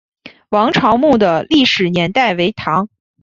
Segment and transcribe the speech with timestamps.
[0.49, 2.89] 王潮墓的历史年代为唐。